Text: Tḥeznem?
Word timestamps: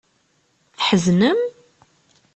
Tḥeznem? 0.77 1.39